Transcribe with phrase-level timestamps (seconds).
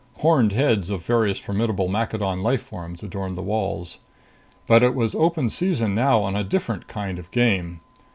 [0.17, 3.99] Horned heads of various formidable Maccadon life forms adorned the walls.
[4.65, 7.81] But it was open season now on a different kind of game.